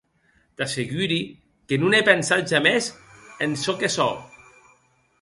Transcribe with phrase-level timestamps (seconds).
[0.59, 1.19] T'asseguri
[1.69, 2.91] que non è pensat jamès
[3.49, 4.09] en çò que sò.